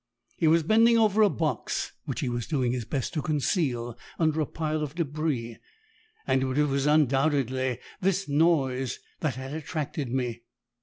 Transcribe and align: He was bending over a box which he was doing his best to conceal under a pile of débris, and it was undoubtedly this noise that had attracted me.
He 0.35 0.47
was 0.47 0.63
bending 0.63 0.97
over 0.97 1.21
a 1.21 1.29
box 1.29 1.91
which 2.05 2.21
he 2.21 2.27
was 2.27 2.47
doing 2.47 2.71
his 2.71 2.85
best 2.85 3.13
to 3.13 3.21
conceal 3.21 3.95
under 4.17 4.41
a 4.41 4.47
pile 4.47 4.81
of 4.81 4.95
débris, 4.95 5.59
and 6.25 6.41
it 6.41 6.47
was 6.65 6.87
undoubtedly 6.87 7.77
this 8.01 8.27
noise 8.27 8.99
that 9.19 9.35
had 9.35 9.53
attracted 9.53 10.11
me. 10.11 10.41